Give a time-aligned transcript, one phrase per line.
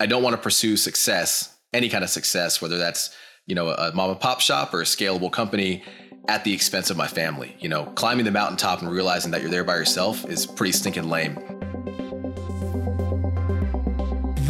[0.00, 3.10] I don't want to pursue success, any kind of success, whether that's
[3.46, 5.82] you know a mom and pop shop or a scalable company,
[6.28, 7.56] at the expense of my family.
[7.58, 11.08] You know, climbing the mountaintop and realizing that you're there by yourself is pretty stinking
[11.08, 11.34] lame.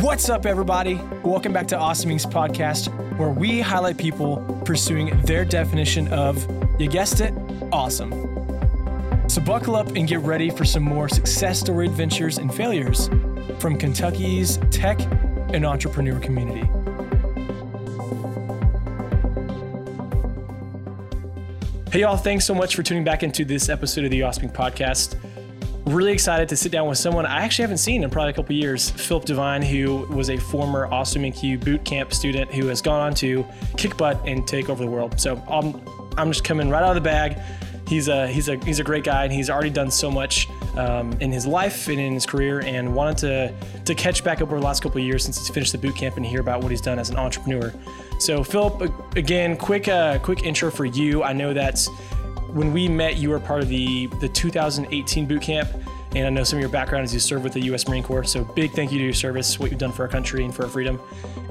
[0.03, 0.97] What's up, everybody?
[1.25, 6.47] Welcome back to Awesome Inc.'s podcast, where we highlight people pursuing their definition of,
[6.79, 7.33] you guessed it,
[7.73, 8.13] awesome.
[9.31, 13.09] So buckle up and get ready for some more success story adventures and failures
[13.59, 15.01] from Kentucky's tech
[15.53, 16.67] and entrepreneur community.
[21.91, 24.53] Hey, y'all, thanks so much for tuning back into this episode of the Inc.
[24.53, 25.17] podcast.
[25.87, 28.55] Really excited to sit down with someone I actually haven't seen in probably a couple
[28.55, 31.65] years, Philip Devine, who was a former Awesome Inc.
[31.65, 33.43] boot camp student who has gone on to
[33.79, 35.19] kick butt and take over the world.
[35.19, 35.81] So I'm,
[36.19, 37.39] I'm just coming right out of the bag.
[37.89, 41.13] He's a he's a he's a great guy, and he's already done so much um,
[41.21, 43.55] in his life and in his career, and wanted to
[43.87, 45.97] to catch back up over the last couple of years since he's finished the boot
[45.97, 47.73] camp and hear about what he's done as an entrepreneur.
[48.19, 51.23] So, Philip, again, quick uh, quick intro for you.
[51.23, 51.89] I know that
[52.53, 55.71] when we met, you were part of the the 2018 boot camp.
[56.19, 57.87] And I know some of your background is you served with the U.S.
[57.87, 58.25] Marine Corps.
[58.25, 60.65] So big thank you to your service, what you've done for our country and for
[60.65, 61.01] our freedom.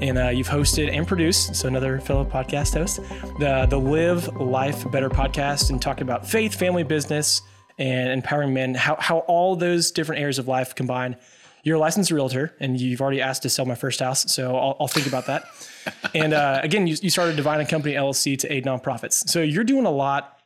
[0.02, 2.98] And uh, you've hosted and produced, so another fellow podcast host,
[3.40, 7.44] the the Live Life Better podcast, and talking about faith, family, business,
[7.78, 8.76] and empowering men.
[8.76, 11.16] How how all those different areas of life combine.
[11.64, 14.76] You're a licensed realtor, and you've already asked to sell my first house, so I'll,
[14.82, 15.46] I'll think about that.
[16.14, 19.30] and uh, again, you, you started Divine and Company LLC to aid nonprofits.
[19.30, 20.40] So you're doing a lot.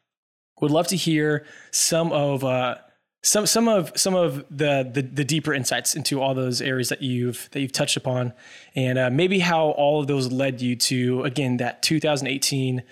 [0.62, 2.44] Would love to hear some of.
[2.44, 2.76] Uh,
[3.24, 7.02] some some of some of the, the, the deeper insights into all those areas that
[7.02, 8.34] you've that you've touched upon,
[8.76, 12.84] and uh, maybe how all of those led you to again that 2018.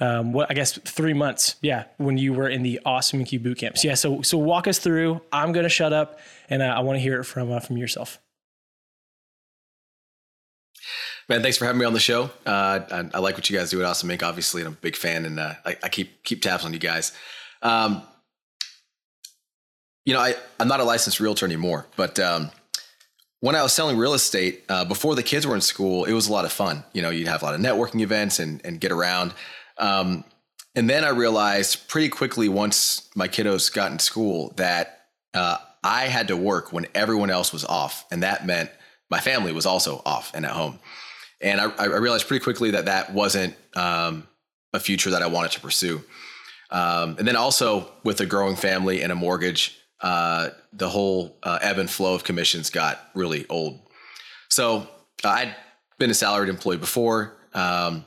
[0.00, 3.40] Um, what I guess three months, yeah, when you were in the Awesome Inc.
[3.42, 3.94] boot camps, yeah.
[3.94, 5.20] So so walk us through.
[5.32, 6.18] I'm gonna shut up,
[6.50, 8.18] and uh, I want to hear it from uh, from yourself.
[11.28, 12.24] Man, thanks for having me on the show.
[12.44, 14.22] Uh, I, I, like what you guys do at Awesome Inc.
[14.22, 16.78] Obviously, and I'm a big fan, and uh, I, I, keep keep tabs on you
[16.78, 17.12] guys.
[17.62, 18.02] Um,
[20.04, 22.50] you know, I, I'm not a licensed realtor anymore, but um,
[23.40, 26.28] when I was selling real estate uh, before the kids were in school, it was
[26.28, 26.84] a lot of fun.
[26.92, 29.34] You know, you'd have a lot of networking events and, and get around.
[29.78, 30.24] Um,
[30.74, 36.06] and then I realized pretty quickly once my kiddos got in school that uh, I
[36.06, 38.06] had to work when everyone else was off.
[38.10, 38.70] And that meant
[39.10, 40.78] my family was also off and at home.
[41.40, 44.26] And I, I realized pretty quickly that that wasn't um,
[44.72, 46.02] a future that I wanted to pursue.
[46.70, 51.58] Um, and then also with a growing family and a mortgage, uh, the whole uh,
[51.62, 53.80] ebb and flow of commissions got really old.
[54.50, 54.88] So
[55.24, 55.56] uh, I'd
[55.98, 58.04] been a salaried employee before, um,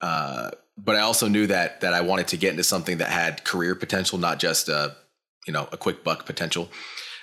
[0.00, 3.44] uh, but I also knew that that I wanted to get into something that had
[3.44, 4.96] career potential, not just a
[5.46, 6.68] you know a quick buck potential.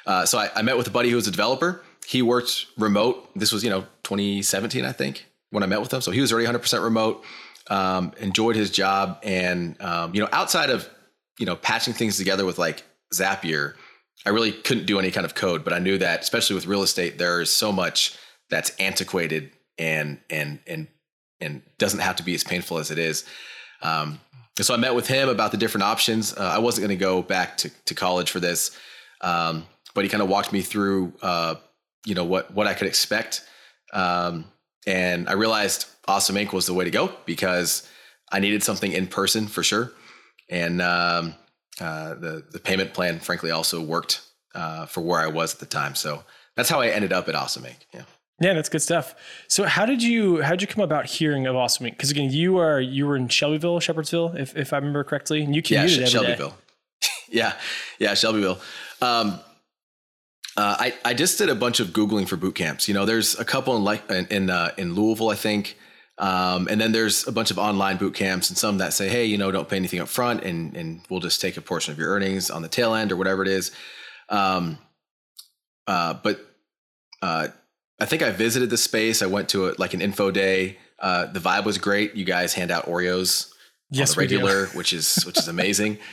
[0.05, 1.83] Uh, so I, I met with a buddy who was a developer.
[2.05, 3.29] He worked remote.
[3.35, 6.01] This was you know 2017, I think, when I met with him.
[6.01, 7.23] So he was already 100% remote.
[7.67, 10.87] Um, enjoyed his job, and um, you know outside of
[11.39, 12.83] you know patching things together with like
[13.13, 13.75] Zapier,
[14.25, 16.83] I really couldn't do any kind of code, but I knew that especially with real
[16.83, 18.17] estate, there's so much
[18.49, 20.87] that's antiquated and and and
[21.41, 23.25] and doesn't have to be as painful as it is.
[23.81, 24.19] Um,
[24.61, 26.33] so I met with him about the different options.
[26.35, 28.77] Uh, I wasn't going to go back to, to college for this,
[29.19, 31.55] um, but he kind of walked me through, uh,
[32.05, 33.43] you know, what what I could expect,
[33.93, 34.45] um,
[34.87, 36.53] and I realized Awesome Inc.
[36.53, 37.89] was the way to go because
[38.31, 39.91] I needed something in person for sure,
[40.49, 41.35] and um,
[41.79, 44.21] uh, the the payment plan, frankly, also worked
[44.53, 45.95] uh, for where I was at the time.
[45.95, 46.23] So
[46.55, 47.77] that's how I ended up at Awesome Inc.
[47.93, 48.03] Yeah.
[48.41, 49.15] Yeah, that's good stuff.
[49.47, 51.91] So how did you how did you come about hearing of Awesome Inc?
[51.91, 55.55] Because again, you are you were in Shelbyville, Shepherdsville, if, if I remember correctly, and
[55.55, 56.57] you commuted yeah, Sh- Shelbyville.
[57.29, 57.53] yeah,
[57.97, 58.59] yeah, Shelbyville.
[59.01, 59.39] Um,
[60.57, 62.89] uh, I I just did a bunch of googling for boot camps.
[62.89, 65.77] You know, there's a couple in like in in, uh, in Louisville, I think.
[66.17, 69.25] Um, and then there's a bunch of online boot camps and some that say, hey,
[69.25, 71.99] you know, don't pay anything up front and, and we'll just take a portion of
[71.99, 73.71] your earnings on the tail end or whatever it is.
[74.29, 74.77] Um,
[75.87, 76.39] uh, but
[77.21, 77.49] uh,
[77.99, 79.21] I think I visited the space.
[79.21, 80.77] I went to a, like an info day.
[80.99, 82.15] Uh, the vibe was great.
[82.15, 83.51] You guys hand out Oreos
[83.89, 85.97] yes, on the regular, which is which is amazing.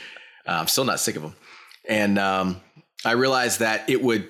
[0.45, 1.35] Uh, I'm still not sick of them.
[1.87, 2.59] And um,
[3.05, 4.29] I realized that it would,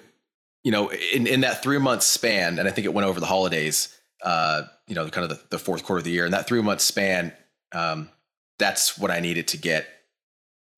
[0.64, 3.26] you know, in, in that three month span, and I think it went over the
[3.26, 6.26] holidays uh, you know, kind of the, the, fourth quarter of the year.
[6.26, 7.34] And that three month span,
[7.74, 8.10] um,
[8.58, 9.86] that's what I needed to get,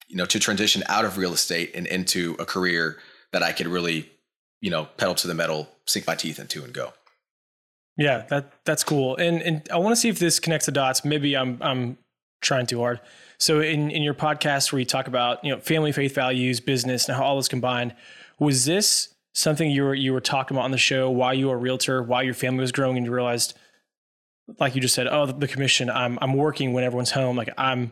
[0.08, 2.98] you know, to transition out of real estate and into a career
[3.34, 4.10] that I could really,
[4.62, 6.94] you know, pedal to the metal, sink my teeth into and go.
[7.98, 9.16] Yeah, that that's cool.
[9.16, 11.06] And and I want to see if this connects the dots.
[11.06, 11.98] Maybe I'm I'm
[12.42, 13.00] trying too hard.
[13.38, 17.08] So in in your podcast where you talk about, you know, family, faith, values, business,
[17.08, 17.96] and how all this combined,
[18.40, 21.56] was this something you were you were talking about on the show why you were
[21.56, 23.56] a realtor, why your family was growing, and you realized,
[24.60, 25.90] like you just said, oh, the commission.
[25.90, 27.36] I'm I'm working when everyone's home.
[27.36, 27.92] Like I'm,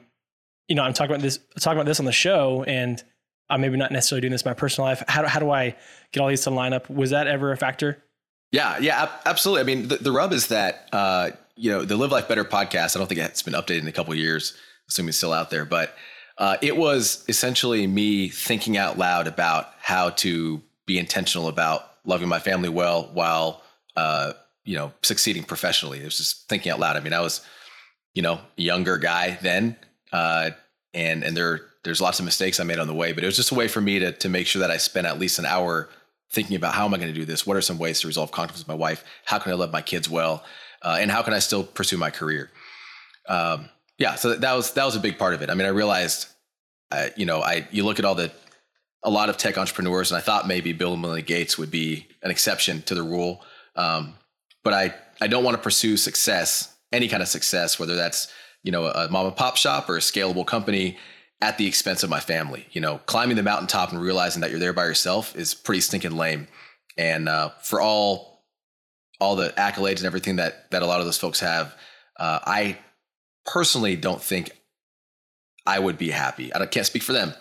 [0.68, 3.04] you know, I'm talking about this talking about this on the show, and
[3.50, 5.04] I'm maybe not necessarily doing this in my personal life.
[5.08, 5.76] How do, how do I
[6.12, 6.90] get all these to line up?
[6.90, 8.02] Was that ever a factor?
[8.52, 9.62] Yeah, yeah, absolutely.
[9.62, 12.96] I mean, the, the rub is that uh, you know the Live Life Better podcast.
[12.96, 14.58] I don't think it's been updated in a couple years.
[14.90, 15.96] Assuming it's still out there, but
[16.38, 22.28] uh, it was essentially me thinking out loud about how to be intentional about loving
[22.28, 23.62] my family well while
[23.96, 24.34] uh,
[24.64, 26.00] you know succeeding professionally.
[26.00, 26.96] It was just thinking out loud.
[26.96, 27.42] I mean, I was
[28.14, 29.76] you know younger guy then,
[30.12, 30.52] uh,
[30.94, 33.36] and and there there's lots of mistakes I made on the way, but it was
[33.36, 35.46] just a way for me to to make sure that I spent at least an
[35.46, 35.90] hour
[36.32, 37.46] thinking about how am I going to do this?
[37.46, 39.04] What are some ways to resolve conflicts with my wife?
[39.26, 40.44] How can I love my kids well?
[40.82, 42.50] Uh, and how can I still pursue my career?
[43.30, 45.50] Um, yeah, so that was that was a big part of it.
[45.50, 46.28] I mean, I realized,
[46.92, 48.32] uh, you know, I you look at all the
[49.04, 52.08] a lot of tech entrepreneurs, and I thought maybe Bill and Melinda Gates would be
[52.22, 53.44] an exception to the rule.
[53.76, 54.16] Um,
[54.64, 58.32] but I I don't want to pursue success, any kind of success, whether that's
[58.64, 60.98] you know a mom and pop shop or a scalable company
[61.42, 62.66] at the expense of my family.
[62.72, 66.16] You know, climbing the mountaintop and realizing that you're there by yourself is pretty stinking
[66.16, 66.48] lame.
[66.98, 68.46] And uh, for all
[69.20, 71.76] all the accolades and everything that that a lot of those folks have,
[72.18, 72.78] uh, I
[73.46, 74.52] personally don't think
[75.66, 76.54] I would be happy.
[76.54, 77.34] I can't speak for them,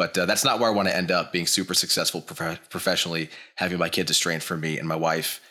[0.00, 1.30] but uh, that's not where I want to end up.
[1.30, 5.42] Being super successful prof- professionally, having my kids estranged from me, and my wife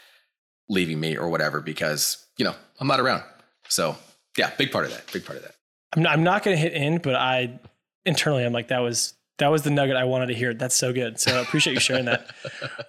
[0.68, 3.22] leaving me or whatever because you know I'm not around.
[3.68, 3.96] So
[4.40, 5.06] yeah, big part of that.
[5.14, 5.54] Big part of that.
[5.96, 7.60] I'm not, I'm not going to hit in, but I
[8.08, 10.56] internally I'm like that was that was the nugget I wanted to hear.
[10.56, 11.20] That's so good.
[11.20, 12.32] So I appreciate you sharing that.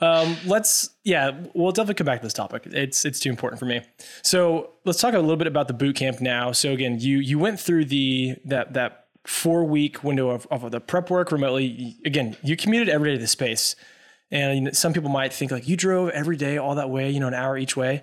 [0.02, 2.62] Um, let's yeah, we'll definitely come back to this topic.
[2.64, 3.82] It's it's too important for me.
[4.22, 6.52] So let's talk a little bit about the boot camp now.
[6.52, 10.80] So again, you you went through the that that four week window of, of the
[10.80, 11.96] prep work remotely.
[12.04, 13.76] Again, you commuted every day to the space,
[14.30, 17.28] and some people might think like you drove every day all that way, you know,
[17.28, 18.02] an hour each way.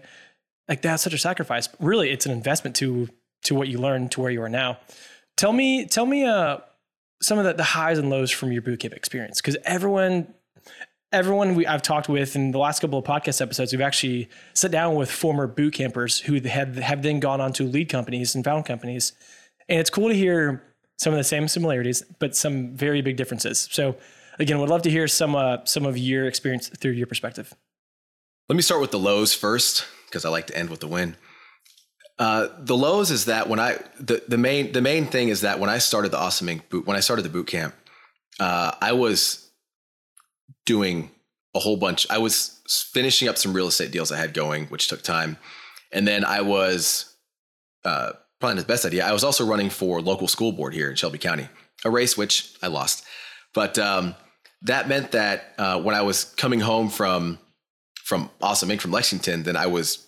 [0.69, 1.69] Like that's such a sacrifice.
[1.79, 3.09] Really, it's an investment to
[3.43, 4.79] to what you learned to where you are now.
[5.35, 6.57] Tell me, tell me, uh,
[7.21, 10.33] some of the, the highs and lows from your bootcamp experience because everyone
[11.13, 14.71] everyone we, I've talked with in the last couple of podcast episodes, we've actually sat
[14.71, 18.43] down with former boot campers who have, have then gone on to lead companies and
[18.43, 19.13] found companies.
[19.69, 20.63] And it's cool to hear
[20.97, 23.67] some of the same similarities, but some very big differences.
[23.71, 23.95] So
[24.39, 27.53] again, would love to hear some, uh, some of your experience through your perspective.
[28.49, 31.17] Let me start with the lows first, because I like to end with the win.
[32.19, 35.59] Uh, the lows is that when I the, the main the main thing is that
[35.59, 36.67] when I started the Awesome Inc.
[36.69, 37.75] boot when I started the boot camp,
[38.39, 39.51] uh, I was
[40.65, 41.11] doing
[41.53, 42.07] a whole bunch.
[42.09, 42.59] I was
[42.91, 45.37] finishing up some real estate deals I had going, which took time,
[45.91, 47.15] and then I was
[47.85, 49.05] uh, probably not the best idea.
[49.05, 51.47] I was also running for local school board here in Shelby County,
[51.83, 53.05] a race which I lost,
[53.53, 54.15] but um,
[54.63, 57.39] that meant that uh, when I was coming home from
[58.03, 58.79] from Awesome Inc.
[58.79, 60.07] from Lexington, then I was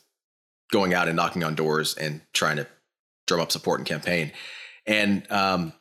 [0.72, 2.68] going out and knocking on doors and trying to
[3.28, 4.32] drum up support and campaign.
[4.86, 5.74] And um,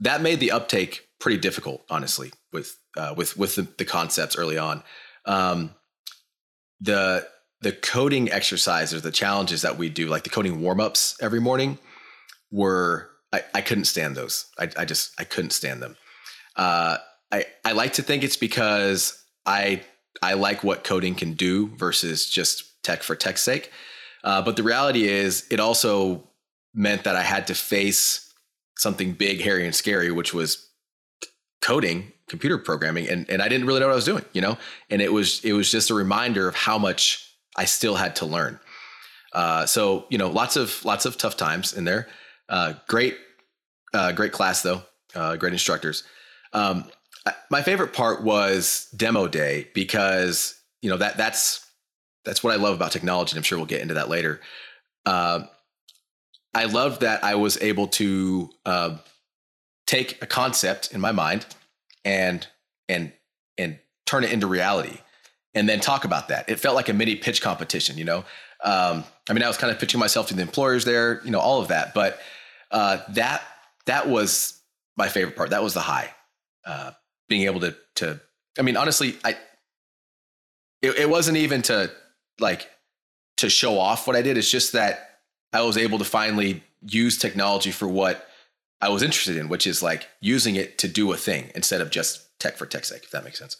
[0.00, 4.58] that made the uptake pretty difficult, honestly, with uh, with with the, the, concepts early
[4.58, 4.82] on.
[5.24, 5.74] Um,
[6.80, 7.26] the
[7.60, 11.78] the coding exercises, the challenges that we do, like the coding warm ups every morning,
[12.54, 14.46] were I, I couldn't stand those.
[14.58, 15.96] I, I, just I couldn't stand them.
[16.54, 16.98] Uh,
[17.32, 19.82] I I like to think it's because I
[20.22, 23.72] I like what coding can do versus just tech for tech's sake.
[24.22, 26.22] Uh, but the reality is, it also
[26.72, 28.32] meant that I had to face
[28.78, 30.68] something big, hairy, and scary, which was
[31.60, 34.56] coding, computer programming, and and I didn't really know what I was doing, you know.
[34.90, 38.26] And it was it was just a reminder of how much I still had to
[38.26, 38.60] learn.
[39.32, 42.06] Uh, so you know, lots of lots of tough times in there.
[42.54, 43.16] Uh, great,
[43.94, 44.80] uh, great class though.
[45.12, 46.04] Uh, great instructors.
[46.52, 46.84] Um,
[47.50, 51.68] my favorite part was demo day because you know that that's
[52.24, 53.32] that's what I love about technology.
[53.32, 54.40] And I'm sure we'll get into that later.
[55.04, 55.46] Uh,
[56.54, 58.98] I love that I was able to uh,
[59.88, 61.46] take a concept in my mind
[62.04, 62.46] and
[62.88, 63.12] and
[63.58, 64.98] and turn it into reality,
[65.56, 66.48] and then talk about that.
[66.48, 68.24] It felt like a mini pitch competition, you know.
[68.62, 71.40] Um, I mean, I was kind of pitching myself to the employers there, you know,
[71.40, 71.94] all of that.
[71.94, 72.20] But
[72.74, 73.42] uh, that
[73.86, 74.60] that was
[74.96, 75.50] my favorite part.
[75.50, 76.10] That was the high,
[76.66, 76.90] uh,
[77.28, 78.20] being able to to.
[78.58, 79.36] I mean, honestly, I
[80.82, 81.90] it, it wasn't even to
[82.40, 82.68] like
[83.38, 84.36] to show off what I did.
[84.36, 85.20] It's just that
[85.52, 88.26] I was able to finally use technology for what
[88.80, 91.90] I was interested in, which is like using it to do a thing instead of
[91.90, 93.56] just tech for tech's sake, if that makes sense.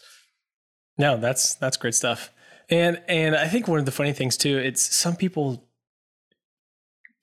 [0.97, 2.31] No, that's that's great stuff.
[2.69, 5.63] And and I think one of the funny things too, it's some people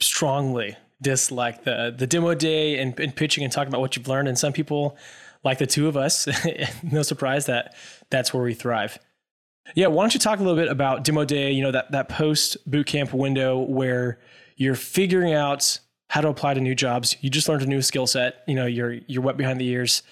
[0.01, 4.29] strongly dislike the the demo day and, and pitching and talking about what you've learned.
[4.29, 4.97] And some people,
[5.45, 6.29] like the two of us,
[6.83, 7.75] no surprise that
[8.11, 8.99] that's where we thrive.
[9.75, 11.53] Yeah, why don't you talk a little bit about demo day?
[11.53, 14.19] You know that that post boot camp window where
[14.57, 15.79] you're figuring out
[16.09, 17.17] how to apply to new jobs.
[17.21, 18.43] You just learned a new skill set.
[18.47, 20.03] You know, you're you're wet behind the ears.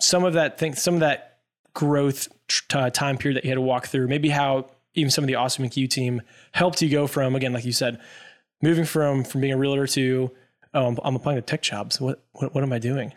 [0.00, 1.38] Some of that thing, some of that
[1.74, 2.28] growth
[2.72, 4.08] uh, time period that you had to walk through.
[4.08, 7.64] Maybe how even some of the Awesome Inc team helped you go from again, like
[7.64, 8.00] you said,
[8.62, 10.30] moving from from being a realtor to
[10.74, 12.00] oh, I'm applying to tech jobs.
[12.00, 13.12] What what, what am I doing?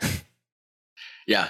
[1.28, 1.50] yeah.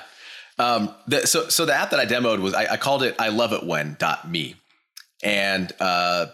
[0.57, 3.29] Um, the, so so the app that I demoed was I, I called it I
[3.29, 4.55] love it when dot me,
[5.23, 6.27] and uh,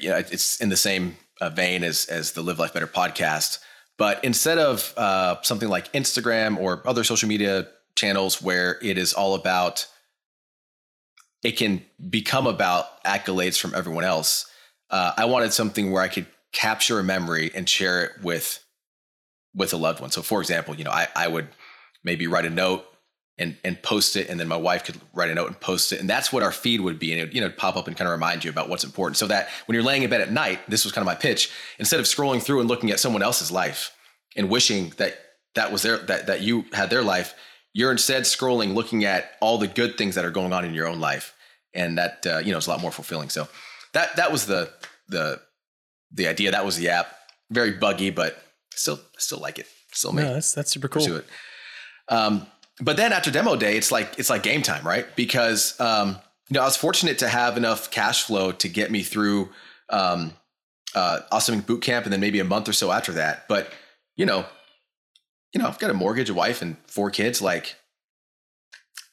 [0.00, 3.58] you know it's in the same uh, vein as as the Live Life Better podcast.
[3.98, 9.12] But instead of uh, something like Instagram or other social media channels where it is
[9.12, 9.86] all about,
[11.42, 14.50] it can become about accolades from everyone else.
[14.88, 18.64] Uh, I wanted something where I could capture a memory and share it with
[19.54, 20.10] with a loved one.
[20.10, 21.48] So, for example, you know, I, I would
[22.04, 22.84] maybe write a note
[23.38, 26.00] and and post it, and then my wife could write a note and post it,
[26.00, 28.06] and that's what our feed would be, and it you know pop up and kind
[28.06, 30.60] of remind you about what's important, so that when you're laying in bed at night,
[30.68, 31.50] this was kind of my pitch.
[31.78, 33.96] Instead of scrolling through and looking at someone else's life
[34.36, 35.18] and wishing that
[35.54, 37.34] that was their that that you had their life,
[37.72, 40.86] you're instead scrolling, looking at all the good things that are going on in your
[40.86, 41.34] own life,
[41.72, 43.30] and that uh, you know is a lot more fulfilling.
[43.30, 43.48] So
[43.94, 44.70] that that was the
[45.08, 45.40] the
[46.12, 46.50] the idea.
[46.50, 47.14] That was the app.
[47.50, 48.42] Very buggy, but
[48.74, 49.66] still still like it.
[49.92, 50.22] Still me.
[50.22, 51.16] No, that's that's super cool.
[51.16, 51.26] It.
[52.08, 52.46] Um,
[52.80, 55.06] but then after demo day, it's like it's like game time, right?
[55.16, 59.02] Because um, you know I was fortunate to have enough cash flow to get me
[59.02, 59.50] through
[59.88, 60.32] um,
[60.94, 63.48] uh, Awesome Boot Camp, and then maybe a month or so after that.
[63.48, 63.72] But
[64.16, 64.44] you know,
[65.52, 67.42] you know, I've got a mortgage, a wife, and four kids.
[67.42, 67.76] Like,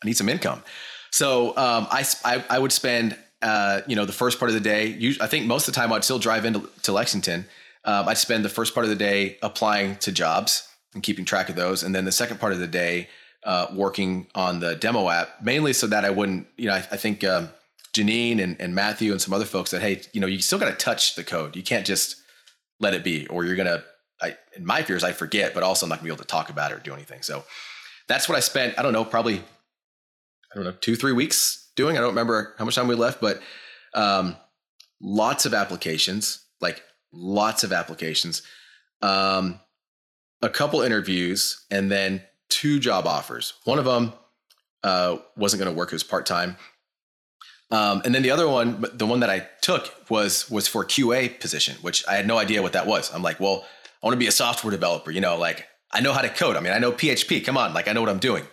[0.03, 0.63] I need some income.
[1.11, 4.61] So um, I, I, I would spend uh, you know the first part of the
[4.61, 5.15] day.
[5.21, 7.45] I think most of the time I'd still drive into to Lexington.
[7.85, 11.49] Um, I'd spend the first part of the day applying to jobs and keeping track
[11.49, 13.07] of those, and then the second part of the day
[13.43, 16.47] uh, working on the demo app, mainly so that I wouldn't.
[16.57, 17.49] You know, I, I think um,
[17.93, 20.69] Janine and, and Matthew and some other folks said, hey, you know, you still got
[20.69, 21.55] to touch the code.
[21.55, 22.17] You can't just
[22.79, 23.83] let it be, or you're gonna.
[24.19, 26.49] I, in my fears, I forget, but also I'm not gonna be able to talk
[26.49, 27.21] about it or do anything.
[27.21, 27.43] So
[28.07, 28.77] that's what I spent.
[28.79, 29.43] I don't know, probably
[30.51, 31.97] I don't know, two three weeks doing.
[31.97, 33.41] I don't remember how much time we left, but
[33.93, 34.35] um,
[34.99, 38.41] lots of applications, like lots of applications,
[39.01, 39.61] um,
[40.41, 43.53] a couple interviews, and then two job offers.
[43.63, 44.11] One of them
[44.83, 46.57] uh, wasn't going to work; it was part time.
[47.69, 51.39] Um, and then the other one, the one that I took was was for QA
[51.39, 53.13] position, which I had no idea what that was.
[53.13, 53.65] I'm like, well,
[54.01, 55.11] I want to be a software developer.
[55.11, 56.55] You know, like I know how to code.
[56.55, 57.45] I mean, I know PHP.
[57.45, 58.45] Come on, like I know what I'm doing.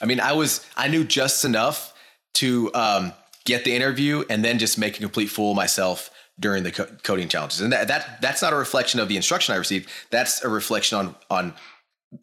[0.00, 1.91] I mean, I was I knew just enough
[2.34, 3.12] to um,
[3.44, 6.10] get the interview and then just make a complete fool of myself
[6.40, 7.60] during the co- coding challenges.
[7.60, 9.88] And that, that that's not a reflection of the instruction I received.
[10.10, 11.54] That's a reflection on on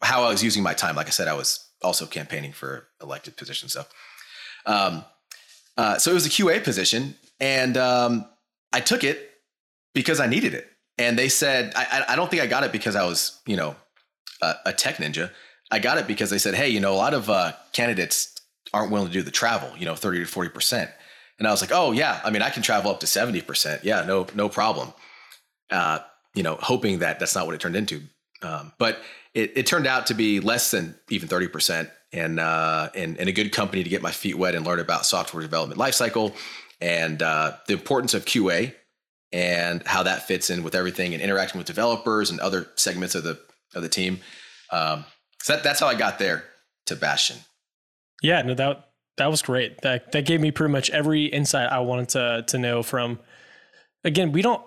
[0.02, 0.96] how I was using my time.
[0.96, 3.72] Like I said, I was also campaigning for elected positions.
[3.72, 3.84] So,
[4.66, 5.04] um,
[5.76, 8.26] uh, so it was a QA position, and um,
[8.72, 9.30] I took it
[9.94, 10.68] because I needed it.
[10.98, 13.74] And they said, I, I don't think I got it because I was, you know,
[14.42, 15.30] a, a tech ninja.
[15.70, 18.29] I got it because they said, hey, you know, a lot of uh, candidates
[18.72, 20.90] aren't willing to do the travel, you know, 30 to 40 percent.
[21.38, 23.82] And I was like, oh yeah, I mean, I can travel up to 70%.
[23.82, 24.92] Yeah, no, no problem.
[25.70, 26.00] Uh,
[26.34, 28.02] you know, hoping that that's not what it turned into.
[28.42, 29.00] Um, but
[29.34, 33.32] it, it, turned out to be less than even 30% and, uh, and, and a
[33.32, 36.34] good company to get my feet wet and learn about software development lifecycle
[36.80, 38.74] and uh, the importance of QA
[39.32, 43.24] and how that fits in with everything and interacting with developers and other segments of
[43.24, 43.38] the,
[43.74, 44.20] of the team.
[44.70, 45.04] Um,
[45.42, 46.44] so that, that's how I got there
[46.86, 47.36] to Bastion.
[48.22, 49.80] Yeah, no, that that was great.
[49.82, 53.20] That that gave me pretty much every insight I wanted to to know from.
[54.04, 54.62] Again, we don't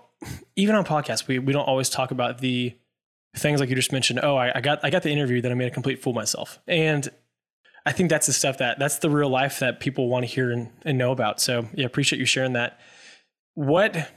[0.56, 2.76] even on podcasts we we don't always talk about the
[3.36, 4.20] things like you just mentioned.
[4.24, 6.60] Oh, I, I got I got the interview that I made a complete fool myself,
[6.68, 7.10] and
[7.86, 10.52] I think that's the stuff that that's the real life that people want to hear
[10.52, 11.42] and, and know about.
[11.42, 12.80] So yeah, appreciate you sharing that.
[13.56, 14.12] What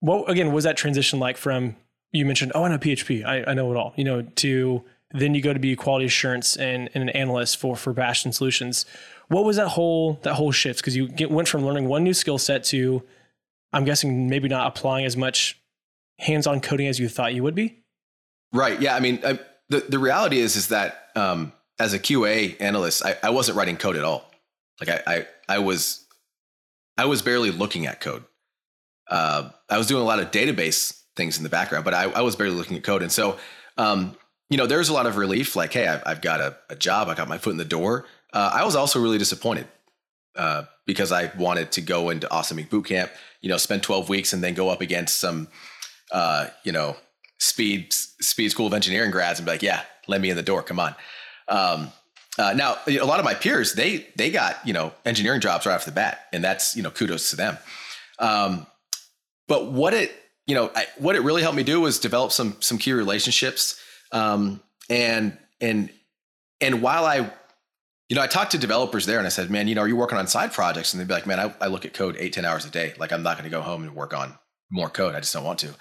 [0.00, 1.76] what again was that transition like from
[2.12, 4.84] you mentioned oh I know PHP I, I know it all you know to
[5.14, 8.84] then you go to be quality assurance and, and an analyst for for Bastion Solutions
[9.28, 10.80] what was that whole that whole shift?
[10.80, 13.02] Because you get, went from learning one new skill set to,
[13.72, 15.60] I'm guessing maybe not applying as much
[16.18, 17.82] hands-on coding as you thought you would be.
[18.52, 18.80] Right.
[18.80, 18.94] Yeah.
[18.94, 23.16] I mean, I, the the reality is is that um, as a QA analyst, I,
[23.22, 24.30] I wasn't writing code at all.
[24.80, 26.06] Like I I, I was
[26.96, 28.24] I was barely looking at code.
[29.10, 32.22] Uh, I was doing a lot of database things in the background, but I, I
[32.22, 33.02] was barely looking at code.
[33.02, 33.38] And so,
[33.76, 34.16] um,
[34.50, 35.56] you know, there's a lot of relief.
[35.56, 37.08] Like, hey, I've, I've got a, a, job.
[37.08, 38.06] I got my foot in the door.
[38.32, 39.66] Uh, I was also really disappointed
[40.36, 42.70] uh, because I wanted to go into Awesome Inc.
[42.70, 43.10] Boot Camp,
[43.40, 45.48] you know, spend 12 weeks and then go up against some,
[46.12, 46.96] uh, you know,
[47.38, 50.62] speed speed school of engineering grads and be like, yeah, let me in the door,
[50.62, 50.94] come on.
[51.48, 51.92] Um,
[52.38, 55.74] uh, now a lot of my peers they they got you know engineering jobs right
[55.74, 57.56] off the bat, and that's you know kudos to them.
[58.18, 58.66] Um,
[59.46, 60.12] but what it
[60.46, 63.80] you know I, what it really helped me do was develop some some key relationships,
[64.14, 65.90] um, and and
[66.60, 67.30] and while I
[68.08, 69.96] you know, I talked to developers there and I said, man, you know, are you
[69.96, 70.92] working on side projects?
[70.92, 72.92] And they'd be like, man, I, I look at code eight, 10 hours a day.
[72.98, 74.38] Like, I'm not going to go home and work on
[74.70, 75.14] more code.
[75.14, 75.74] I just don't want to.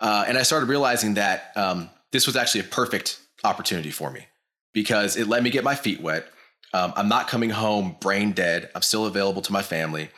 [0.00, 4.26] Uh, and I started realizing that um, this was actually a perfect opportunity for me
[4.72, 6.26] because it let me get my feet wet.
[6.72, 8.70] Um, I'm not coming home brain dead.
[8.74, 10.10] I'm still available to my family.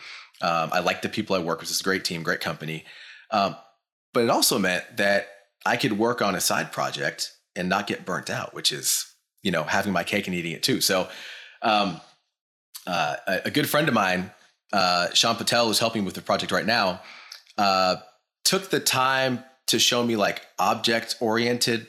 [0.43, 1.71] Um, I like the people I work with.
[1.71, 2.85] It's a great team, great company.
[3.31, 3.57] Um,
[4.13, 5.29] but it also meant that
[5.67, 9.51] I could work on a side project and not get burnt out, which is, you
[9.51, 10.81] know, having my cake and eating it too.
[10.81, 11.09] So,
[11.63, 12.01] um,
[12.87, 14.33] uh, a, a, good friend of mine,
[14.73, 17.01] uh, Sean Patel, who's helping with the project right now,
[17.59, 17.97] uh,
[18.45, 21.87] took the time to show me like object oriented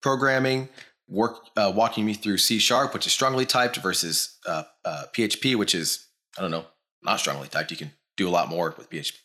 [0.00, 0.68] programming,
[1.08, 5.58] work uh, walking me through C sharp, which is strongly typed, versus PHP, uh, uh,
[5.58, 6.06] which is
[6.38, 6.64] I don't know,
[7.02, 7.70] not strongly typed.
[7.70, 9.18] You can do a lot more with PHP.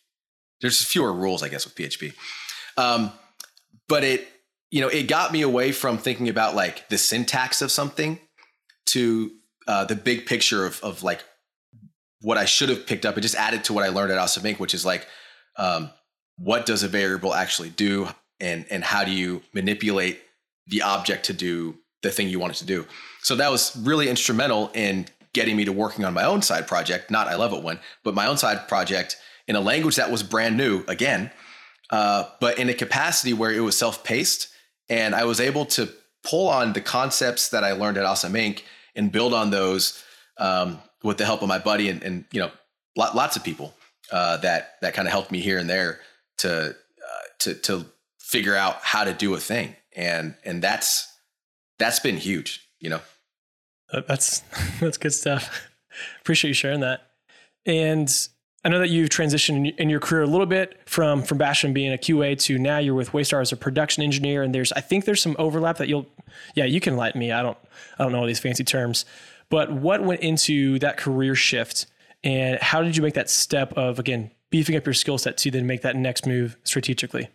[0.60, 2.14] There's fewer rules, I guess, with PHP.
[2.76, 3.12] Um,
[3.88, 4.28] but it,
[4.70, 8.18] you know, it got me away from thinking about like the syntax of something
[8.86, 9.30] to
[9.66, 11.22] uh, the big picture of, of like
[12.20, 13.16] what I should have picked up.
[13.16, 15.06] It just added to what I learned at Awesome Inc., which is like,
[15.56, 15.90] um,
[16.36, 18.08] what does a variable actually do,
[18.40, 20.20] and and how do you manipulate
[20.66, 22.86] the object to do the thing you want it to do?
[23.22, 27.10] So that was really instrumental in getting me to working on my own side project.
[27.10, 30.22] Not I love it one, but my own side project in a language that was
[30.22, 31.30] brand new again,
[31.90, 34.48] uh, but in a capacity where it was self paced,
[34.88, 35.88] and I was able to
[36.22, 38.62] pull on the concepts that I learned at Awesome Inc.
[38.94, 40.02] and build on those
[40.38, 42.50] um, with the help of my buddy and, and you know
[42.96, 43.74] lots of people
[44.12, 46.00] uh, that that kind of helped me here and there
[46.38, 47.86] to uh, to to
[48.18, 49.74] figure out how to do a thing.
[49.96, 51.12] And and that's
[51.78, 53.00] that's been huge you know?
[54.06, 54.40] That's
[54.80, 55.68] that's good stuff.
[56.20, 57.10] Appreciate you sharing that.
[57.66, 58.10] And
[58.64, 61.92] I know that you've transitioned in your career a little bit from from Bastion being
[61.92, 65.04] a QA to now you're with Waystar as a production engineer, and there's I think
[65.04, 66.06] there's some overlap that you'll
[66.54, 67.58] yeah you can light me I don't
[67.98, 69.04] I don't know all these fancy terms,
[69.48, 71.86] but what went into that career shift,
[72.24, 75.50] and how did you make that step of again beefing up your skill set to
[75.50, 77.28] then make that next move strategically?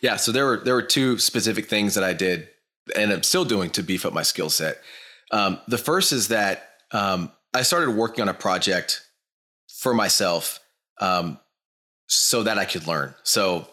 [0.00, 2.48] Yeah, so there were there were two specific things that I did
[2.96, 4.78] and I'm still doing to beef up my skill set.
[5.30, 9.02] Um, the first is that um, I started working on a project
[9.80, 10.60] for myself
[11.00, 11.40] um,
[12.06, 13.14] so that I could learn.
[13.22, 13.66] So,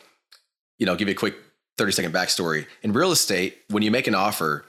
[0.77, 1.35] you know, give you a quick
[1.77, 2.65] 30 second backstory.
[2.81, 4.65] In real estate, when you make an offer,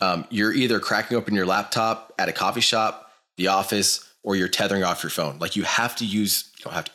[0.00, 4.48] um, you're either cracking open your laptop at a coffee shop, the office, or you're
[4.48, 5.38] tethering off your phone.
[5.38, 6.90] Like you have to use, you don't have to,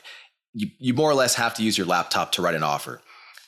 [0.53, 3.01] you, you more or less have to use your laptop to write an offer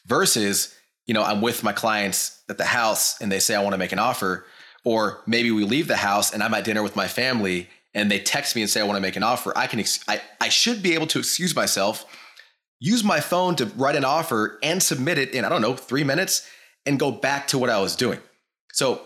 [0.05, 0.73] versus,
[1.07, 3.77] you know, I'm with my clients at the house and they say, I want to
[3.77, 4.45] make an offer.
[4.85, 8.19] Or maybe we leave the house and I'm at dinner with my family and they
[8.19, 9.53] text me and say, I want to make an offer.
[9.55, 12.05] I can, I, I should be able to excuse myself,
[12.79, 16.03] use my phone to write an offer and submit it in, I don't know, three
[16.03, 16.47] minutes
[16.85, 18.19] and go back to what I was doing.
[18.73, 19.01] So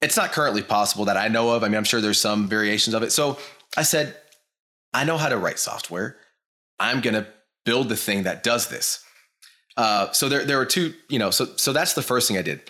[0.00, 1.62] it's not currently possible that I know of.
[1.62, 3.12] I mean, I'm sure there's some variations of it.
[3.12, 3.38] So
[3.76, 4.16] I said,
[4.92, 6.16] I know how to write software.
[6.78, 7.26] I'm going to
[7.64, 9.04] build the thing that does this.
[9.76, 12.42] Uh, so there, there were two, you know, so, so that's the first thing I
[12.42, 12.60] did.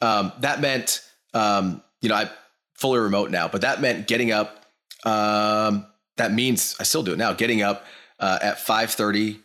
[0.00, 1.02] Um, that meant,
[1.34, 2.30] um, you know, I
[2.78, 4.66] fully remote now, but that meant getting up.
[5.04, 5.86] Um,
[6.16, 7.84] that means I still do it now, getting up
[8.18, 9.38] uh, at 5.30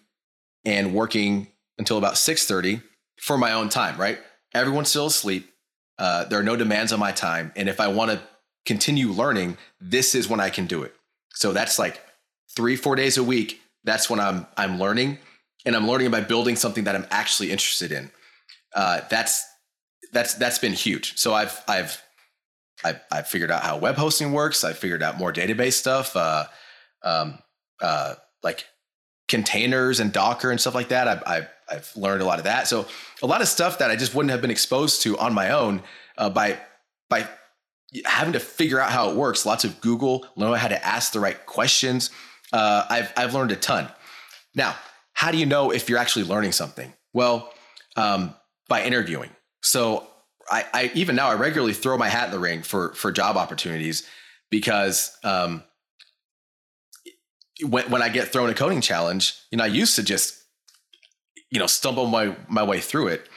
[0.65, 2.81] and working until about 6.30
[3.17, 4.19] for my own time, right?
[4.53, 5.51] Everyone's still asleep.
[5.97, 7.51] Uh, there are no demands on my time.
[7.55, 8.21] And if I want to
[8.65, 10.93] continue learning, this is when I can do it.
[11.33, 12.01] So that's like
[12.55, 13.61] three, four days a week.
[13.83, 15.17] That's when I'm I'm learning,
[15.65, 18.11] and I'm learning by building something that I'm actually interested in.
[18.75, 19.45] Uh, that's
[20.13, 21.17] that's that's been huge.
[21.17, 22.01] So I've I've
[22.83, 24.63] I I figured out how web hosting works.
[24.63, 26.45] I figured out more database stuff, uh,
[27.03, 27.39] um,
[27.81, 28.65] uh, like
[29.27, 31.07] containers and Docker and stuff like that.
[31.07, 32.67] I, I I've learned a lot of that.
[32.67, 32.85] So
[33.21, 35.81] a lot of stuff that I just wouldn't have been exposed to on my own
[36.17, 36.59] uh, by
[37.09, 37.27] by
[38.05, 39.45] having to figure out how it works.
[39.45, 42.09] Lots of Google, learn how to ask the right questions.
[42.51, 43.87] Uh, I've I've learned a ton.
[44.55, 44.75] Now,
[45.13, 46.93] how do you know if you're actually learning something?
[47.13, 47.53] Well,
[47.95, 48.35] um,
[48.67, 49.29] by interviewing.
[49.61, 50.07] So
[50.49, 53.37] I, I, even now I regularly throw my hat in the ring for for job
[53.37, 54.07] opportunities
[54.49, 55.63] because um,
[57.67, 60.43] when when I get thrown a coding challenge, you know, I used to just
[61.49, 63.27] you know stumble my my way through it,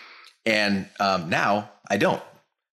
[0.46, 2.22] and um, now I don't.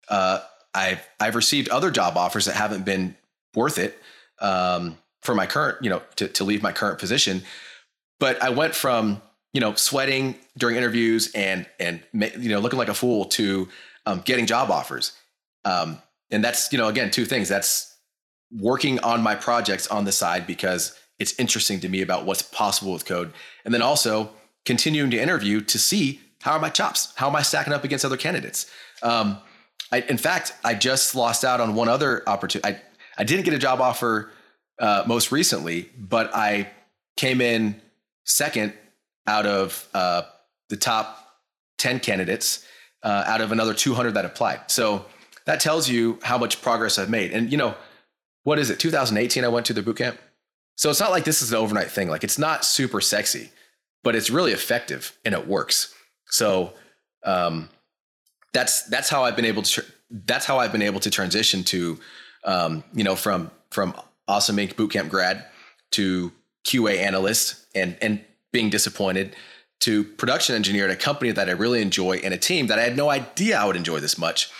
[0.08, 0.40] Uh,
[0.74, 3.16] I've I've received other job offers that haven't been
[3.54, 3.98] worth it
[4.40, 7.42] um, for my current you know to to leave my current position,
[8.18, 9.20] but I went from
[9.52, 13.68] you know sweating during interviews and and you know looking like a fool to
[14.06, 15.12] um, getting job offers.
[15.64, 15.98] Um,
[16.30, 17.48] and that's you know again two things.
[17.48, 17.96] That's
[18.50, 22.92] working on my projects on the side because it's interesting to me about what's possible
[22.92, 23.32] with code,
[23.64, 24.30] and then also
[24.64, 28.04] continuing to interview to see how are my chops, how am I stacking up against
[28.04, 28.70] other candidates.
[29.02, 29.38] Um,
[29.92, 32.74] I, in fact, I just lost out on one other opportunity.
[32.74, 32.80] I,
[33.18, 34.30] I didn't get a job offer
[34.80, 36.68] uh, most recently, but I
[37.16, 37.80] came in
[38.24, 38.72] second
[39.26, 40.22] out of uh,
[40.68, 41.18] the top
[41.78, 42.66] 10 candidates
[43.02, 44.70] uh, out of another 200 that applied.
[44.70, 45.06] So
[45.44, 47.32] that tells you how much progress I've made.
[47.32, 47.74] And, you know,
[48.44, 48.78] what is it?
[48.78, 50.18] 2018, I went to the boot camp.
[50.76, 52.08] So it's not like this is an overnight thing.
[52.08, 53.50] Like it's not super sexy,
[54.02, 55.94] but it's really effective and it works.
[56.26, 56.72] So
[57.24, 57.68] um,
[58.52, 61.98] that's that's how I've been able to that's how I've been able to transition to
[62.44, 63.94] um, you know from from
[64.28, 64.74] Awesome Inc.
[64.74, 65.44] bootcamp grad
[65.92, 66.32] to
[66.66, 69.36] QA analyst and and being disappointed
[69.82, 72.82] to production engineer at a company that I really enjoy and a team that I
[72.82, 74.50] had no idea I would enjoy this much.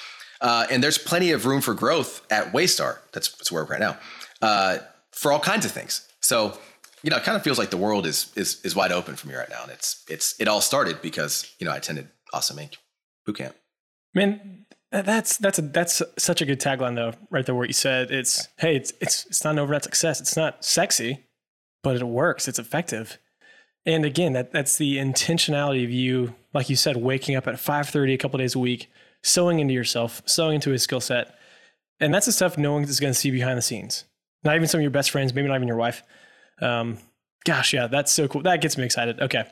[0.41, 2.99] Uh, and there's plenty of room for growth at Waystar.
[3.13, 3.99] That's, that's where we're right now
[4.41, 4.79] uh,
[5.13, 6.09] for all kinds of things.
[6.21, 6.59] So
[7.03, 9.29] you know, it kind of feels like the world is is is wide open for
[9.29, 12.57] me right now, and it's it's it all started because you know I attended Awesome
[12.59, 12.77] Inc.
[13.29, 13.55] bootcamp.
[14.15, 17.55] Man, that's that's a, that's such a good tagline though, right there.
[17.55, 20.21] What you said, it's hey, it's it's it's not an overnight success.
[20.21, 21.27] It's not sexy,
[21.83, 22.47] but it works.
[22.47, 23.19] It's effective.
[23.85, 27.89] And again, that that's the intentionality of you, like you said, waking up at five
[27.89, 28.89] thirty a couple days a week,
[29.23, 31.35] sewing into yourself, sewing into a skill set,
[32.01, 34.05] and that's the stuff no one is going to see behind the scenes.
[34.45, 36.03] Not even some of your best friends, maybe not even your wife.
[36.61, 36.99] Um,
[37.45, 38.43] gosh, yeah, that's so cool.
[38.43, 39.21] That gets me excited.
[39.21, 39.45] Okay,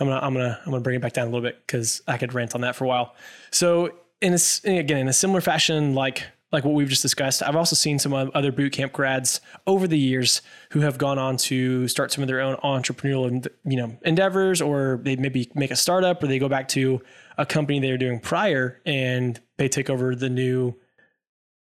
[0.00, 2.18] I'm gonna I'm gonna I'm gonna bring it back down a little bit because I
[2.18, 3.14] could rant on that for a while.
[3.50, 7.56] So in a, again in a similar fashion, like like what we've just discussed, I've
[7.56, 11.86] also seen some other boot camp grads over the years who have gone on to
[11.88, 16.22] start some of their own entrepreneurial you know endeavors, or they maybe make a startup,
[16.22, 17.00] or they go back to
[17.36, 20.74] a company they were doing prior and they take over the new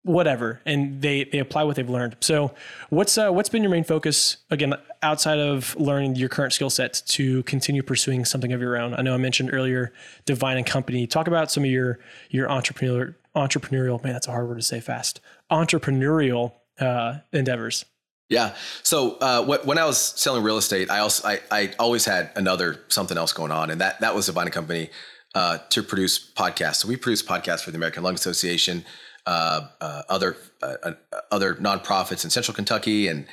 [0.06, 2.16] whatever and they they apply what they've learned.
[2.20, 2.54] So
[2.90, 7.02] what's uh, what's been your main focus again outside of learning your current skill set
[7.06, 8.94] to continue pursuing something of your own?
[8.94, 9.92] I know i mentioned earlier
[10.24, 11.06] divine and company.
[11.06, 11.98] Talk about some of your
[12.30, 15.20] your entrepreneurial entrepreneurial man that's a hard word to say fast
[15.50, 17.84] entrepreneurial uh, endeavors.
[18.28, 18.56] Yeah.
[18.82, 22.84] So uh, when i was selling real estate i also I, I always had another
[22.88, 24.90] something else going on and that that was divine and company
[25.34, 26.76] uh, to produce podcasts.
[26.76, 28.84] So we produce podcasts for the american lung association
[29.26, 30.92] uh, uh, other uh, uh,
[31.32, 33.26] other nonprofits in Central Kentucky, and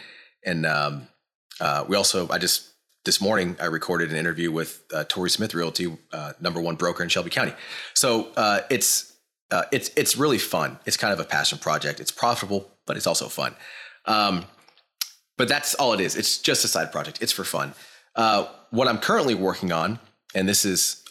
[0.44, 1.08] and um,
[1.88, 2.74] we also I just
[3.06, 5.96] this morning I recorded an interview with Tori Smith Realty,
[6.42, 7.54] number one broker in Shelby County.
[7.94, 8.32] So
[8.72, 9.13] it's
[9.72, 10.80] it's it's really fun.
[10.86, 12.00] It's kind of a passion project.
[12.00, 13.56] It's profitable, but it's also fun.
[14.06, 14.46] Um,
[15.38, 16.16] but that's all it is.
[16.16, 17.22] It's just a side project.
[17.22, 17.74] It's for fun.
[18.72, 20.00] what I'm currently working on,
[20.36, 21.04] and this is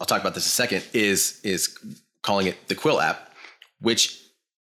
[0.00, 1.78] I'll talk about this in a second, is is
[2.22, 3.32] calling it the Quill app,
[3.80, 4.20] which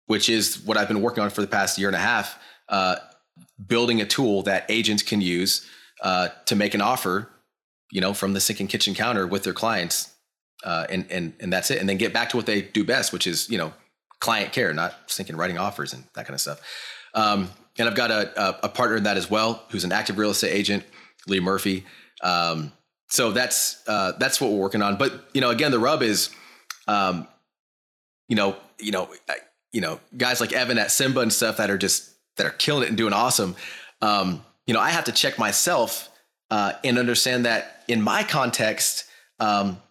[0.08, 2.38] which is what I've been working on for the past year and a half,
[2.70, 2.98] uh,
[3.66, 5.68] building a tool that agents can use
[6.02, 7.30] uh, to make an offer,
[7.92, 10.14] you know, from the sinking kitchen counter with their clients,
[10.64, 13.14] uh, and and and that's it, and then get back to what they do best,
[13.14, 13.74] which is you know
[14.20, 16.62] client care, not sinking writing offers and that kind of stuff.
[17.14, 20.32] Um, and I've got a, a, partner in that as well, who's an active real
[20.32, 20.84] estate agent,
[21.28, 21.86] Lee Murphy.
[22.22, 22.72] Um,
[23.10, 24.98] so that's uh, that's what we're working on.
[24.98, 26.30] But you know, again, the rub is,
[26.88, 27.28] um,
[28.28, 29.10] you know, you know,
[29.72, 32.84] you know, guys like Evan at Simba and stuff that are just that are killing
[32.84, 33.56] it and doing awesome.
[34.02, 36.10] Um, you know, I have to check myself
[36.50, 39.06] uh, and understand that in my context,
[39.40, 39.82] um,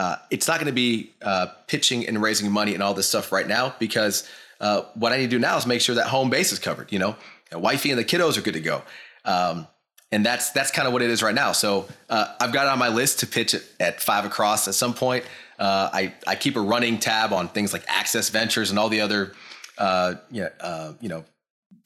[0.00, 3.30] uh, it's not going to be uh, pitching and raising money and all this stuff
[3.32, 4.26] right now because
[4.58, 6.90] uh, what I need to do now is make sure that home base is covered.
[6.90, 7.16] You know,
[7.52, 8.80] wifey and the kiddos are good to go.
[9.26, 9.66] Um,
[10.10, 11.52] and that's that's kind of what it is right now.
[11.52, 14.74] So uh, I've got it on my list to pitch it at five across at
[14.74, 15.22] some point.
[15.58, 19.02] Uh, I, I keep a running tab on things like Access Ventures and all the
[19.02, 19.34] other,
[19.76, 21.24] uh, you, know, you know,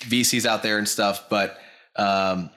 [0.02, 1.28] VCs out there and stuff.
[1.28, 1.58] But,
[1.96, 2.50] um,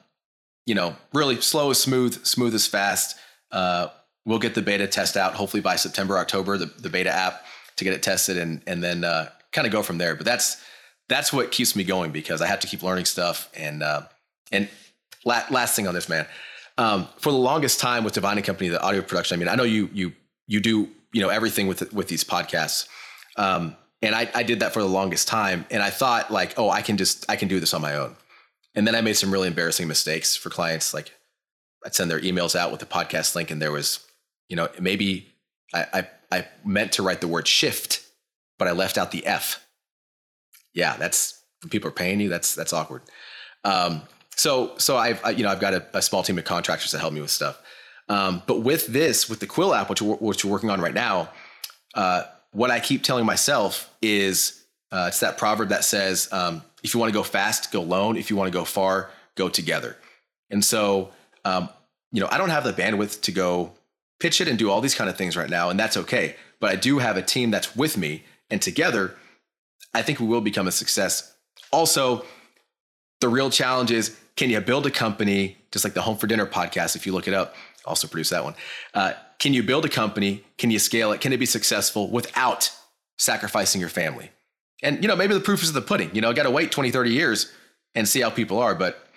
[0.68, 3.18] you know, really slow is smooth, smooth is fast.
[3.52, 3.88] Uh,
[4.28, 7.44] we'll get the beta test out hopefully by September, October, the, the beta app
[7.78, 10.16] to get it tested and, and then uh, kind of go from there.
[10.16, 10.64] But that's,
[11.10, 13.50] that's what keeps me going because I have to keep learning stuff.
[13.56, 14.04] And, uh,
[14.52, 14.70] and
[15.26, 16.28] la- last thing on this, man,
[16.78, 19.56] um, for the longest time with Divine and Company, the audio production, I mean, I
[19.56, 20.14] know you, you,
[20.46, 22.88] you do you know everything with with these podcasts.
[23.38, 26.70] Um, and I, I did that for the longest time, and I thought like, oh,
[26.70, 28.16] I can just I can do this on my own.
[28.76, 30.94] And then I made some really embarrassing mistakes for clients.
[30.94, 31.12] Like
[31.84, 34.06] I'd send their emails out with the podcast link, and there was,
[34.50, 35.34] you know, maybe
[35.74, 38.06] I, I, I meant to write the word shift,
[38.58, 39.66] but I left out the F.
[40.74, 42.30] Yeah, that's people are paying you.
[42.30, 43.02] That's that's awkward.
[43.64, 44.02] Um,
[44.36, 47.00] so so I've I, you know I've got a, a, small team of contractors that
[47.00, 47.60] help me with stuff.
[48.10, 51.30] Um, but with this, with the Quill app, which which we're working on right now,
[51.96, 56.94] uh, what I keep telling myself is Uh, it's that proverb that says, um, if
[56.94, 58.16] you want to go fast, go alone.
[58.18, 59.98] If you want to go far, go together.
[60.50, 61.12] And so,
[61.44, 61.68] um,
[62.14, 63.74] you know, I don't have the bandwidth to go
[64.20, 66.36] pitch it and do all these kind of things right now, and that's okay.
[66.60, 69.16] But I do have a team that's with me, and together,
[69.94, 71.36] I think we will become a success.
[71.72, 72.26] Also,
[73.22, 76.46] the real challenge is can you build a company, just like the Home for Dinner
[76.46, 78.54] podcast, if you look it up, also produce that one.
[78.94, 80.44] Uh, can you build a company?
[80.58, 81.22] Can you scale it?
[81.22, 82.72] Can it be successful without
[83.18, 84.32] sacrificing your family?
[84.84, 86.14] And, you know, maybe the proof is in the pudding.
[86.14, 87.52] You know, I got to wait 20, 30 years
[87.96, 88.76] and see how people are.
[88.76, 89.08] But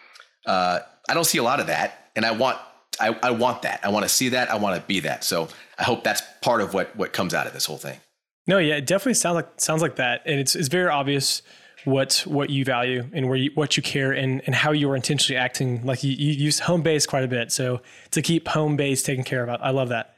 [0.46, 2.10] uh, I don't see a lot of that.
[2.16, 2.58] And I want,
[3.00, 3.80] I, I want that.
[3.82, 4.50] I want to see that.
[4.50, 5.24] I want to be that.
[5.24, 7.98] So I hope that's part of what, what comes out of this whole thing.
[8.46, 10.22] No, yeah, it definitely sounds like, sounds like that.
[10.26, 11.42] And it's, it's very obvious
[11.84, 14.96] what what you value and where you, what you care and, and how you are
[14.96, 15.84] intentionally acting.
[15.84, 19.24] Like you, you use home base quite a bit, so to keep home base taken
[19.24, 20.14] care of, I love that.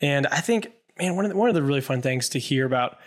[0.00, 2.64] And I think, man, one of the, one of the really fun things to hear
[2.64, 2.98] about,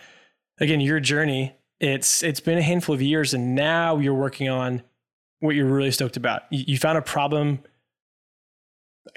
[0.60, 1.56] again, your journey.
[1.80, 4.82] It's it's been a handful of years, and now you're working on
[5.40, 6.42] what you're really stoked about.
[6.50, 7.58] You, you found a problem.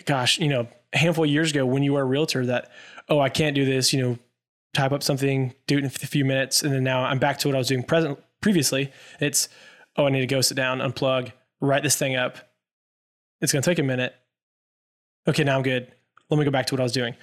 [0.06, 2.72] Gosh, you know, a handful of years ago when you were a realtor, that
[3.10, 3.94] oh, I can't do this.
[3.94, 4.20] You know,
[4.74, 7.48] type up something, do it in a few minutes, and then now I'm back to
[7.48, 8.92] what I was doing present previously.
[9.20, 9.50] It's,
[9.98, 12.38] oh, I need to go sit down, unplug, write this thing up.
[13.42, 14.16] It's going to take a minute.
[15.28, 15.92] Okay, now I'm good.
[16.30, 17.16] Let me go back to what I was doing.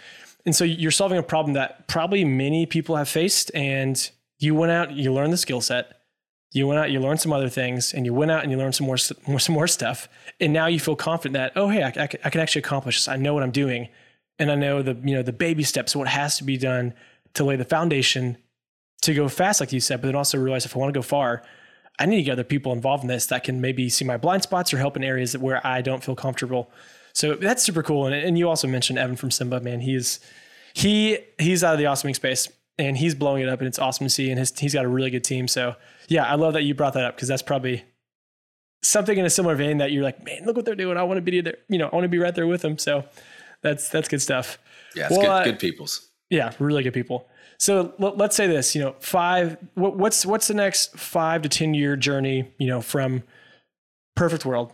[0.45, 3.51] And so you're solving a problem that probably many people have faced.
[3.55, 6.01] And you went out, you learned the skill set.
[6.53, 8.75] You went out, you learned some other things, and you went out and you learned
[8.75, 10.09] some more, more some more stuff.
[10.41, 13.09] And now you feel confident that, oh, hey, I, I, I can actually accomplish this.
[13.09, 13.89] I know what I'm doing,
[14.39, 16.95] and I know the you know the baby steps, what has to be done
[17.35, 18.39] to lay the foundation
[19.03, 21.03] to go fast, like you said, but then also realize if I want to go
[21.03, 21.43] far,
[21.99, 24.43] I need to get other people involved in this that can maybe see my blind
[24.43, 26.71] spots or help in areas where I don't feel comfortable.
[27.13, 28.07] So that's super cool.
[28.07, 29.81] And, and you also mentioned Evan from Simba, man.
[29.81, 30.21] He's
[30.75, 33.79] he he's out of the Awesome Inc space and he's blowing it up and it's
[33.79, 34.29] awesome to see.
[34.31, 35.49] And his, he's got a really good team.
[35.49, 35.77] So
[36.09, 37.85] yeah, I love that you brought that up because that's probably
[38.83, 40.97] something in a similar vein that you're like, man, look what they're doing.
[40.97, 41.57] I want to be there.
[41.69, 42.79] You know, I want to be right there with them.
[42.79, 43.05] So
[43.63, 44.59] that's that's good stuff.
[44.95, 46.09] Yeah, it's well, good, uh, good peoples.
[46.31, 47.29] Yeah, really good people.
[47.59, 49.57] So let's say this, you know, five.
[49.75, 52.53] what's what's the next five to ten year journey?
[52.59, 53.23] You know, from
[54.15, 54.73] perfect world.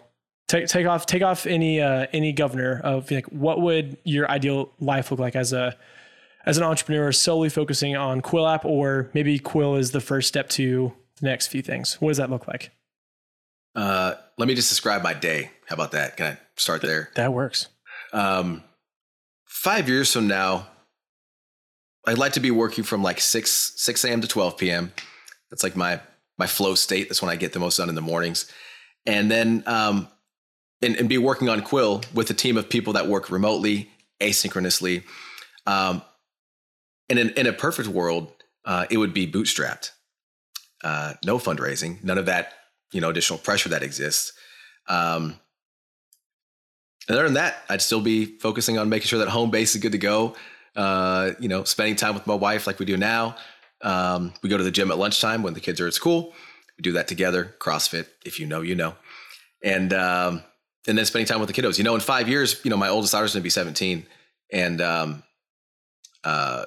[0.49, 4.73] Take take off take off any uh, any governor of like what would your ideal
[4.81, 5.77] life look like as a
[6.45, 10.49] as an entrepreneur solely focusing on Quill app, or maybe Quill is the first step
[10.51, 11.95] to the next few things.
[12.01, 12.73] What does that look like?
[13.75, 15.51] Uh, let me just describe my day.
[15.67, 16.19] How about that?
[16.19, 17.11] Can I start Th- there?
[17.15, 17.69] That works.
[18.13, 18.63] Um,
[19.47, 20.67] five years from now,
[22.07, 24.21] I'd like to be working from like six six a.m.
[24.21, 24.93] to twelve p.m.
[25.51, 26.01] That's like my
[26.37, 27.09] my flow state.
[27.09, 28.51] That's when I get the most done in the mornings,
[29.07, 30.09] and then um,
[30.83, 33.89] and, and be working on Quill with a team of people that work remotely,
[34.21, 35.05] asynchronously.
[35.65, 36.03] Um,
[37.09, 38.33] and in, in a perfect world,
[38.65, 39.93] uh, it would be bootstrapped.
[40.83, 42.53] Uh, no fundraising, none of that,
[42.93, 44.33] you know, additional pressure that exists.
[44.89, 45.39] Um,
[47.09, 49.81] and other than that, I'd still be focusing on making sure that home base is
[49.81, 50.35] good to go
[50.77, 53.37] uh, you know, spending time with my wife like we do now.
[53.83, 56.33] Um, we go to the gym at lunchtime when the kids are at school.
[56.79, 57.55] We do that together.
[57.59, 58.95] CrossFit, if you know, you know.
[59.63, 60.43] And um,
[60.87, 61.79] and then spending time with the kiddos.
[61.79, 64.07] You know, in five years, you know, my oldest daughter's gonna be 17.
[64.53, 65.23] And um,
[66.25, 66.65] uh,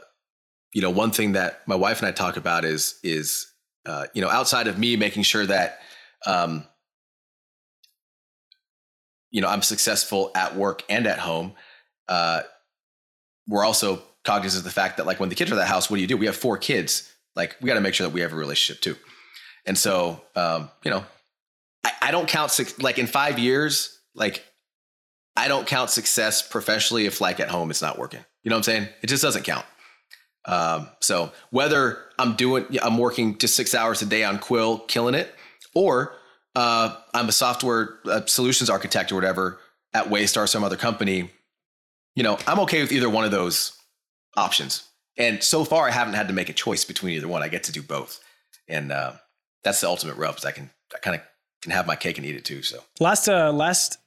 [0.74, 3.48] you know, one thing that my wife and I talk about is is
[3.86, 5.80] uh, you know, outside of me making sure that
[6.26, 6.66] um,
[9.36, 11.54] you know, I'm successful at work and at home.
[12.08, 12.44] Uh,
[13.48, 15.90] we're also cognizant of the fact that like when the kids are at the house,
[15.90, 16.16] what do you do?
[16.16, 17.14] We have four kids.
[17.36, 18.96] Like we got to make sure that we have a relationship too.
[19.66, 21.04] And so, um, you know,
[21.84, 24.42] I, I don't count like in five years, like
[25.36, 28.24] I don't count success professionally if like at home it's not working.
[28.44, 28.88] You know what I'm saying?
[29.02, 29.66] It just doesn't count.
[30.48, 35.16] Um, so whether I'm doing, I'm working just six hours a day on Quill, killing
[35.16, 35.34] it,
[35.74, 36.16] or
[36.56, 39.60] uh, I'm a software uh, solutions architect or whatever
[39.94, 41.32] at Waystar, or some other company,
[42.16, 43.78] you know, I'm okay with either one of those
[44.36, 44.88] options.
[45.18, 47.42] And so far, I haven't had to make a choice between either one.
[47.42, 48.20] I get to do both,
[48.68, 49.14] and uh,
[49.64, 50.38] that's the ultimate rub.
[50.38, 51.22] Is I can I kind of
[51.62, 52.62] can have my cake and eat it too.
[52.62, 53.98] So last uh, last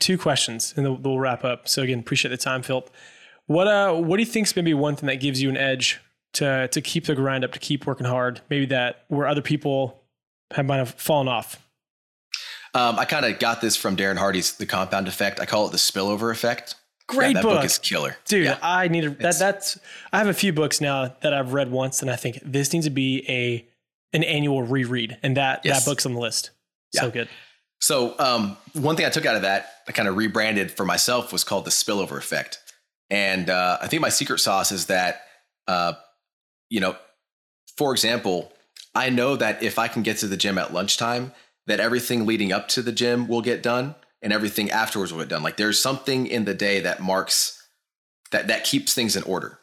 [0.00, 1.66] two questions, and we'll wrap up.
[1.68, 2.84] So again, appreciate the time, Phil.
[3.48, 6.00] What uh what do you think is maybe one thing that gives you an edge
[6.34, 8.40] to to keep the grind up, to keep working hard?
[8.48, 10.00] Maybe that where other people
[10.52, 11.62] have might have fallen off.
[12.74, 15.40] Um, I kind of got this from Darren Hardy's The Compound Effect.
[15.40, 16.74] I call it the spillover effect.
[17.06, 17.56] Great yeah, book.
[17.56, 18.44] book is killer, dude.
[18.44, 18.58] Yeah.
[18.60, 19.38] I need to, that.
[19.38, 19.78] That's
[20.12, 22.84] I have a few books now that I've read once, and I think this needs
[22.84, 23.66] to be a
[24.12, 25.84] an annual reread, and that yes.
[25.84, 26.50] that book's on the list.
[26.92, 27.00] Yeah.
[27.00, 27.28] So good.
[27.80, 31.32] So um, one thing I took out of that, I kind of rebranded for myself,
[31.32, 32.58] was called the spillover effect,
[33.10, 35.22] and uh, I think my secret sauce is that,
[35.66, 35.94] uh,
[36.68, 36.96] you know,
[37.76, 38.52] for example,
[38.94, 41.32] I know that if I can get to the gym at lunchtime,
[41.66, 45.28] that everything leading up to the gym will get done and everything afterwards will get
[45.28, 45.42] done.
[45.42, 47.68] Like there's something in the day that marks
[48.30, 49.58] that that keeps things in order.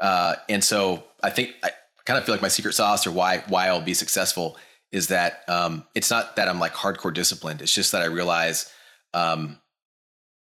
[0.00, 1.70] Uh, and so I think I
[2.04, 4.56] kind of feel like my secret sauce or why why I'll be successful
[4.92, 7.62] is that um, it's not that I'm like hardcore disciplined.
[7.62, 8.70] It's just that I realize
[9.14, 9.58] um,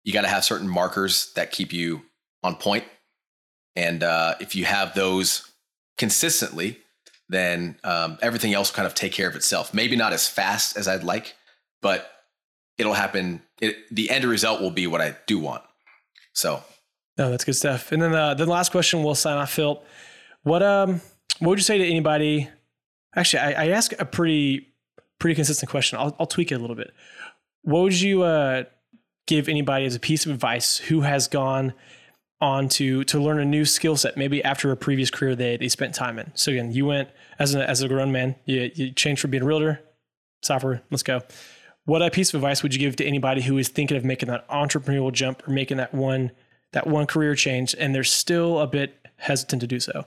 [0.04, 2.02] you got to have certain markers that keep you
[2.46, 2.84] on point.
[3.74, 5.50] And uh, if you have those
[5.98, 6.78] consistently,
[7.28, 9.74] then um, everything else will kind of take care of itself.
[9.74, 11.34] Maybe not as fast as I'd like,
[11.82, 12.10] but
[12.78, 13.42] it'll happen.
[13.60, 15.62] It, the end result will be what I do want.
[16.32, 16.62] So,
[17.18, 17.92] no, that's good stuff.
[17.92, 19.82] And then uh, the last question we'll sign off, Phil.
[20.42, 21.00] What um
[21.40, 22.48] what would you say to anybody?
[23.14, 24.68] Actually, I, I ask a pretty
[25.18, 25.98] pretty consistent question.
[25.98, 26.92] I'll, I'll tweak it a little bit.
[27.62, 28.64] What would you uh,
[29.26, 31.72] give anybody as a piece of advice who has gone
[32.40, 35.68] on to to learn a new skill set, maybe after a previous career they they
[35.68, 36.32] spent time in?
[36.34, 39.42] So again, you went as a as a grown man, you, you changed from being
[39.42, 39.80] a realtor,
[40.42, 40.82] software.
[40.90, 41.22] Let's go.
[41.84, 44.28] What a piece of advice would you give to anybody who is thinking of making
[44.28, 46.32] that entrepreneurial jump or making that one
[46.72, 50.04] that one career change, and they're still a bit hesitant to do so?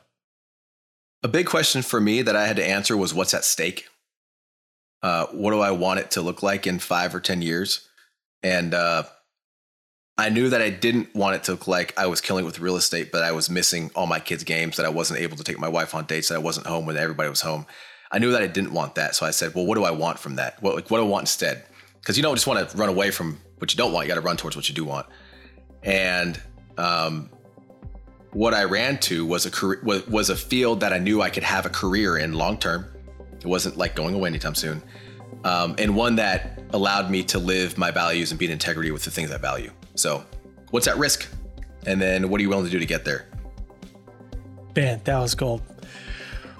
[1.23, 3.87] A big question for me that I had to answer was what's at stake?
[5.01, 7.87] Uh, what do I want it to look like in five or 10 years?
[8.43, 9.03] And uh,
[10.19, 12.59] I knew that I didn't want it to look like I was killing it with
[12.59, 15.43] real estate, but I was missing all my kids' games, that I wasn't able to
[15.45, 17.65] take my wife on dates, that I wasn't home when everybody was home.
[18.11, 19.15] I knew that I didn't want that.
[19.15, 20.61] So I said, well, what do I want from that?
[20.61, 21.63] What, like, what do I want instead?
[22.01, 24.07] Because you don't just want to run away from what you don't want.
[24.07, 25.05] You got to run towards what you do want.
[25.83, 26.41] And
[26.77, 27.29] um,
[28.31, 31.29] what I ran to was a career, was, was a field that I knew I
[31.29, 32.85] could have a career in long term.
[33.39, 34.83] It wasn't like going away anytime soon,
[35.45, 39.05] um, and one that allowed me to live my values and be in integrity with
[39.05, 39.71] the things I value.
[39.99, 40.23] So,
[40.71, 41.27] what's at risk,
[41.85, 43.27] and then what are you willing to do to get there?
[44.73, 45.61] Man, that was gold.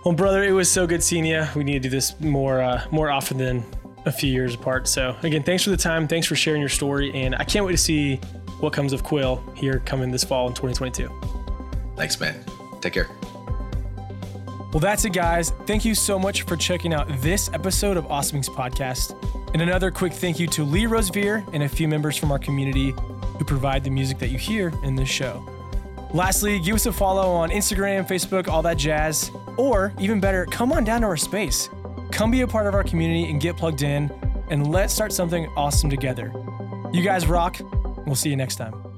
[0.03, 1.45] Well, brother, it was so good seeing you.
[1.55, 3.63] We need to do this more uh, more often than
[4.05, 4.89] a few years apart.
[4.89, 6.05] So, again, thanks for the time.
[6.05, 8.17] Thanks for sharing your story, and I can't wait to see
[8.59, 11.09] what comes of Quill here coming this fall in 2022.
[11.95, 12.43] Thanks, man.
[12.81, 13.07] Take care.
[14.73, 15.51] Well, that's it, guys.
[15.65, 19.15] Thank you so much for checking out this episode of Awesome Podcast.
[19.53, 22.93] And another quick thank you to Lee Rosevere and a few members from our community
[23.39, 25.43] who provide the music that you hear in this show.
[26.13, 29.31] Lastly, give us a follow on Instagram, Facebook, all that jazz.
[29.57, 31.69] Or even better, come on down to our space.
[32.11, 34.11] Come be a part of our community and get plugged in,
[34.49, 36.33] and let's start something awesome together.
[36.91, 37.57] You guys rock.
[38.05, 38.88] We'll see you next time.